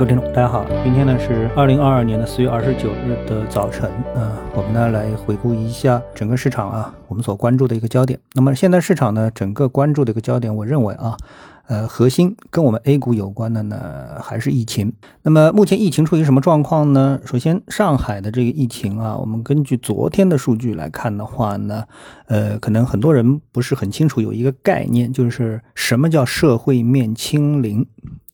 [0.00, 8.18] 各位听众，大家好，今天呢是二零二二年的四月二十九日的早晨，呃，我们呢来回顾一下整个市场啊，我们所关注的一个焦点。
[8.32, 11.18] 那么现在市场呢，整个关注的一个焦点，我认为啊，
[11.66, 14.90] 呃，核心跟我们 A 股有关的呢，还是疫情。
[15.20, 17.20] 那么目前疫情处于什么状况呢？
[17.26, 21.84] 首先，上海的这个疫情啊，我们根据昨天的数据来看的话呢，
[22.24, 27.86] 呃，可能很多人不是很清楚有一个概念，就是什么叫社会面清零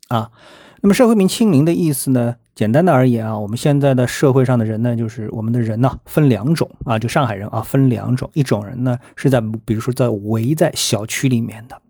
[0.07, 0.31] 啊。
[0.87, 2.37] 那么社会名清零的意思呢？
[2.55, 11.83] 简单的而言啊，我们现在的社会上的人呢，就是我们的人呢分两种啊，就上海人啊分两种，一种人呢是在比如说在围在小区里面的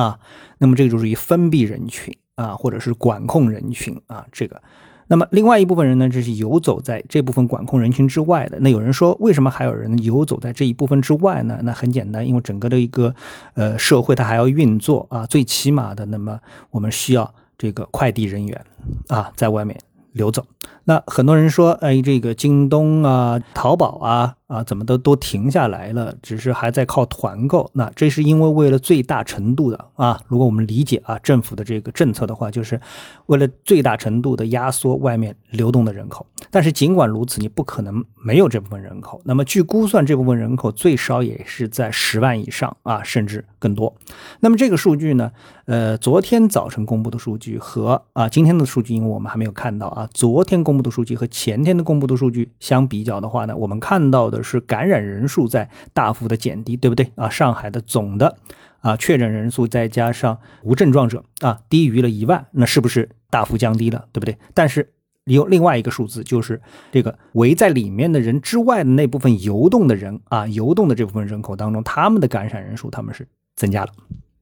[0.00, 0.20] 啊，
[0.58, 4.62] 那么这个就属于封闭人群啊，或者是管控人群啊，这个。
[5.08, 8.60] 那么另外一部分人呢，就是游走在这部分管控人群之外的。
[8.60, 11.58] 那有人说，为什么还有人游走在这一部分之外呢？
[11.64, 13.12] 那很简单，因为整个的一个
[13.54, 16.38] 呃社会它还要运作啊，最起码的，那么
[16.70, 17.34] 我们需要。
[17.58, 18.64] 这个快递人员
[19.08, 19.76] 啊，在外面
[20.12, 20.46] 流走。
[20.84, 24.34] 那很多人说，哎，这个京东啊、淘宝啊。
[24.48, 27.70] 啊，怎么都都停下来了，只是还在靠团购。
[27.74, 32.80] 那这是因为为了最大程度的啊，如果我们理解啊政府的这个政策的话，就是
[33.26, 36.26] 为了最大程度的压缩外面流动的人口。
[36.50, 39.20] 但是尽管如此，你不可能没有这部分人口。
[39.22, 43.94] 那么据估算，这部分人口最少也是在十万以上啊，甚至更多。
[44.40, 45.30] 那么这个数据呢，
[45.66, 54.38] 呃，昨天早晨公布的数据和啊今天的数据，因为我们还没有看到啊，昨天公布的数据和前天的公布的数据相比较的话呢，我们看到的。
[54.48, 57.28] 是感染人数在大幅的减低，对不对啊？
[57.28, 58.38] 上海的总的
[58.80, 64.38] 啊确诊人数再加上无症状者啊低于了一万，那是不是大幅降低了，对不对？
[64.54, 64.92] 但是
[65.24, 73.28] 有另外一个数字，就是这个围在里面的人之外的那部分游动的人啊，游动的这部分人口当中，他们的感染人数他们是
[73.58, 73.92] 增加了。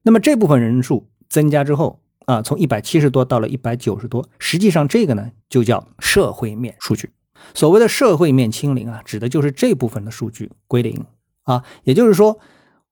[0.03, 7.09] 那么这部分人数增加之后啊，从一百七十多到了一百九十多，实际上这个呢就叫社会面数据。
[7.53, 11.05] 所谓的社会面清零啊，指的就是这部分的数据归零
[11.43, 12.39] 啊，也就是说，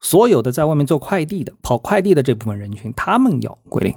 [0.02, 3.96] 所有的在外面做快递的、跑快递的这部分人群，他们要归零。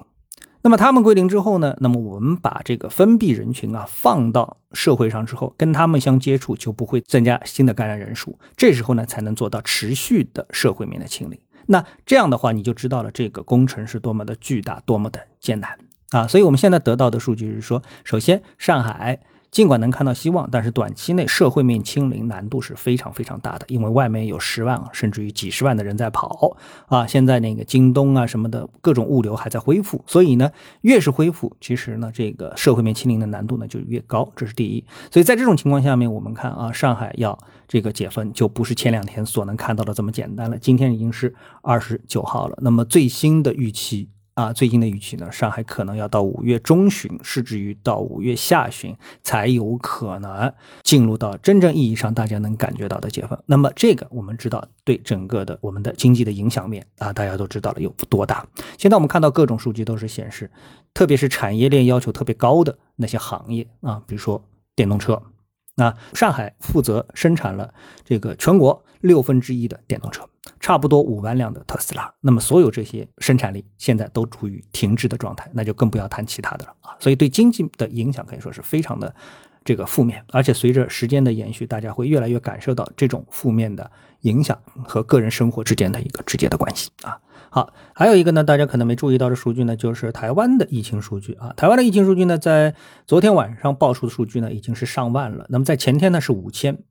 [0.61, 11.39] 那么他们归零之后呢，那么我们把这个封闭人群啊放到社会上之后，跟他们相接触就不会增加新的感染人数，这时候呢才能做到持续的社会面的清零。
[11.71, 15.79] 那这样的话，你就知道了这个工程是多么的巨大，多么的艰难
[16.11, 16.27] 啊！
[16.27, 19.21] 所以我们现在得到的数据是说，首先上海。
[19.51, 27.07] 尽管能看到希望，但是短期内社会面清零难度是非常非常大的，因为外面有十万甚至于几十万的人在跑啊。
[27.07, 30.51] 现在那个京东啊什么的各种物流还在恢复，所以呢，
[30.83, 34.85] 越是恢复，其实呢，这个社会面清零的难度呢就越高，这是第一。
[35.11, 37.37] 所以在这种情况下面，我们看啊，上海要
[37.67, 40.59] 这个解封就不是前两天所能看到的这么简单了。
[40.59, 44.11] 今天已经是二十九号了，那么最新的预期。
[44.39, 50.55] 啊，最近的预期呢，上海可能要到五月中旬，甚至于到五月下旬才有可能
[50.85, 53.37] 进入到真正意义上大家能感觉到的解封。
[53.47, 58.47] 那么这个我们知道对整个的我们的经济的影响面啊，大家都知道了有多大。
[58.79, 60.49] 现在我们看到各种数据都是显示，
[60.95, 64.41] 特别是产业链要求特别高的那些行业啊，比如说
[64.77, 65.21] 电动车。
[65.79, 67.73] 那上海负责生产了
[68.05, 70.29] 这个全国六分之一的电动车，
[70.59, 72.13] 差不多五万辆的特斯拉。
[72.21, 76.97] 那么所有这些生产力现在都处于停滞的状态，那就更不要谈其他的了啊！
[76.99, 79.15] 所以对经济的影响可以说是非常的
[79.65, 83.89] 这个负面，而且随着时间的延续，大家会越来越感受到这种负面的
[84.23, 87.17] 影响和个人生活之间的一个直接的关系啊。
[87.51, 91.53] 好，还有一个呢，大家可能没注意到的数据呢，就是台湾的疫情数据啊。
[91.57, 92.75] 台湾的疫情数据呢，在
[93.07, 95.47] 昨天晚上爆出的数据呢，已经是上万了。
[95.49, 96.83] 那么在前天呢是五千，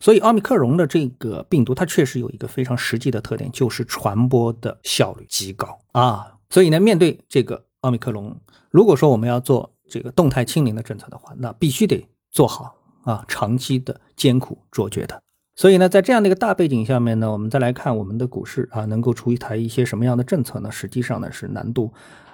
[0.00, 6.32] 所以奥密克戎的这个病毒，它确实有一个非常实际的特点，就是传播的效率极高啊。
[6.48, 8.36] 所以呢，面对这个奥密克戎，
[8.70, 15.20] 如果说我们要做这个动态清零的政策的话，那必须得做好啊，长期的艰苦卓绝的。
[15.56, 20.70] 所以呢，在这样的一个大背景下面呢，我们再来看我们的股市啊，能够出一台一些什么样的政策呢？
[20.70, 21.90] 实际上呢，是难度，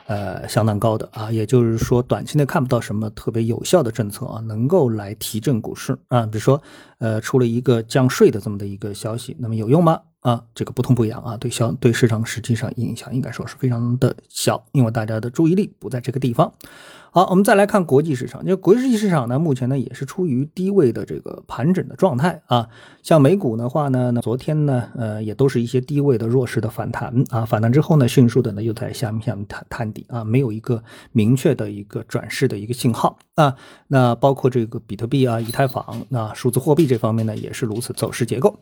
[0.07, 1.31] 呃，相当高的啊。
[1.31, 6.27] 也就是说，短期内看不到什么特别有效的政策啊，能够来提振股市啊。
[6.27, 6.61] 比如说，
[6.99, 10.01] 呃，出了一个降税的这么的一个消息，那么有用吗？
[10.23, 16.53] 啊，这个不痛不痒啊，对消对市场实际上影响应该说是非常的小，因为大家的注意力不在这个地方。
[17.15, 18.43] 好，我们再来看国际市场。
[18.47, 22.67] 就国际市场呢，目前呢也是处于低位的这个盘整的状态啊。
[23.03, 27.45] 像美股的话呢，那昨天呢，呃，也都是一些低位的弱势的反弹啊。
[27.45, 33.55] 反弹之后呢，迅速的呢又在下面下面探探底啊，没有一个明确的一个转势的一个信号啊。
[33.89, 38.57] 那包括这个比特币啊、以太坊、那数字货币这方面呢，也是如此走势结构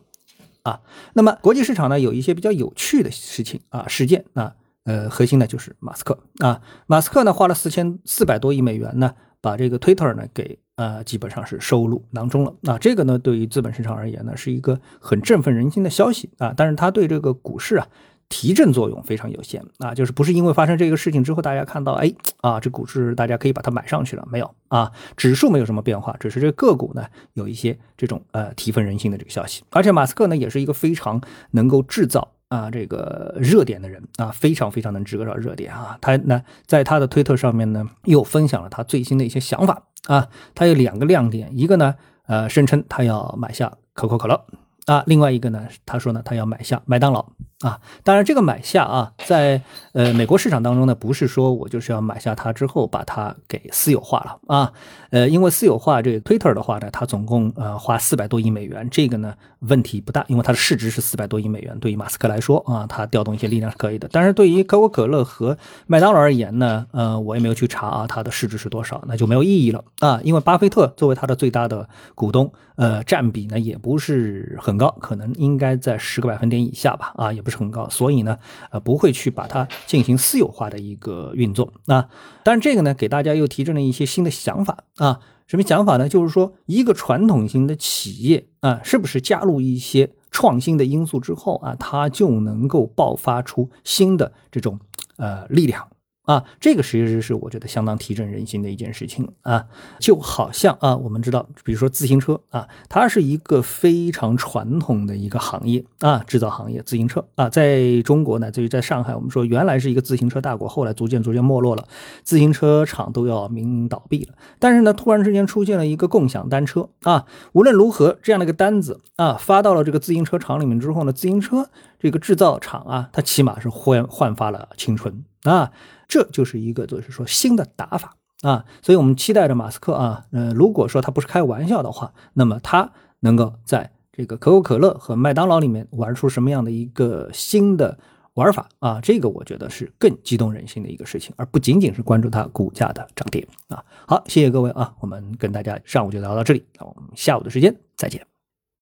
[0.62, 0.80] 啊。
[1.14, 4.54] 那么国际市场呢，有一些比较有趣的事情啊、事件啊。
[4.84, 12.54] 呃，核心呢就是马斯克啊，马斯克呢花了四千四百多亿美元呢，把这个 Twitter 呢给呃基本上是收入囊中了。
[12.62, 16.54] 那这个呢，对于资本市场而言呢，是一个很振奋人心的消息啊。
[16.56, 17.86] 但是他对这个股市啊。
[18.30, 22.10] 提振作用非常有限啊，就是不是因为发生这个事情之后，大家看到，哎
[22.40, 27.04] 啊，这股市大家可以把它买上去了，没有啊，指数没有什么变化，只是这个股呢
[27.34, 29.64] 有一些这种呃提分人心的这个消息。
[29.70, 35.98] 而且马斯克呢也是一个非常能够制造啊这个热点的人啊，非常非常能制造热点啊。
[36.00, 41.96] 他呢在他的推特上面呢又分享了他最新的一些想法啊，他有两个亮点，一个呢
[42.26, 44.46] 呃声称他要买下可口可乐
[44.86, 47.26] 啊，另外一个呢他说呢他要买下麦当劳。
[47.60, 49.60] 啊，当然，这个买下啊，在
[49.92, 54.72] 呃美国市场当中呢，不是说我就是要买下它之后把它给私有化了啊，
[55.10, 64.08] 呃，因为私有化这个 Twitter 的话呢，它总共呃花四百多亿美元，这个呢问题不大，因为它的市值是四百多亿美元，对于马斯克来说啊，他调动一些力量是可以的。
[64.10, 77.49] 但是对于可口可乐和麦当劳而言呢，呃，我也没有去查啊，它的市值是多少，那就没有意义了啊，因为巴菲特作为它的最大的股东，呃，占比呢也不是很高，可能应该在十个百分点以下吧，啊，也不。
[77.50, 78.38] 是很高，所以呢，
[78.70, 82.08] 呃，不会去把它进行私有化的一个运作啊。
[82.44, 85.20] 但是这个呢，给大家又提振了一些新的想法啊。
[85.46, 86.08] 什么想法呢？
[86.08, 94.78] 就是说，一个传统型的企业啊，是不是加入一些创新的因素之后啊，它就能够爆发出新的这种
[95.16, 95.88] 呃力量。
[96.30, 99.66] 啊，这个其实是我觉得相当提振人心的一件事情啊，
[99.98, 111.84] 就好像啊，我们知道，比如说自行车啊，它是一个非常传统的一个行业啊，制造行业，自行车啊，在中国呢，至于在上海，我们说原来是一个自行车大国，后来逐渐逐渐没落了，
[112.22, 114.34] 自行车厂都要濒临倒闭了。
[114.60, 121.68] 但是呢，突然之间出现了一个共享单车啊，无论如何，这样的一个单子啊，发到了这个自行车厂里面之后呢，自行车
[122.00, 125.70] 这个制造厂啊，它起码是焕焕发了青春啊。
[126.08, 137.96] 这就是一个，就是说新的打法啊，所以我们期待着马斯克啊，呃，如果说他不是开玩笑的话，那么他能够在这个可口可乐和麦当劳里面玩出什么样的一个新的
[138.34, 138.98] 玩法啊？
[139.00, 143.84] 这个我觉得是更激动人心的一个事情，而不仅仅是关注它股价的涨跌啊。
[144.08, 148.39] 好，谢谢各位啊，我们跟大家上午就聊到这里，那我们下午的时间再见。